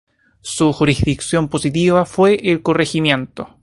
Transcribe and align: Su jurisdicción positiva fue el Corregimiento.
Su 0.41 0.73
jurisdicción 0.73 1.47
positiva 1.47 2.07
fue 2.07 2.33
el 2.49 2.63
Corregimiento. 2.63 3.59